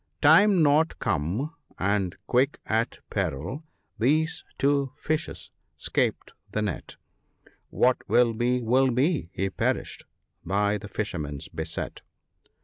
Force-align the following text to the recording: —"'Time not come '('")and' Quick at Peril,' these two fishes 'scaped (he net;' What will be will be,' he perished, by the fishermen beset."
—"'Time 0.23 0.63
not 0.63 0.97
come 0.97 1.53
'('")and' 1.77 2.15
Quick 2.25 2.57
at 2.65 2.97
Peril,' 3.11 3.63
these 3.99 4.43
two 4.57 4.93
fishes 4.97 5.51
'scaped 5.77 6.31
(he 6.51 6.59
net;' 6.61 6.95
What 7.69 7.97
will 8.09 8.33
be 8.33 8.63
will 8.63 8.89
be,' 8.89 9.29
he 9.31 9.51
perished, 9.51 10.05
by 10.43 10.79
the 10.79 10.87
fishermen 10.87 11.39
beset." 11.53 12.01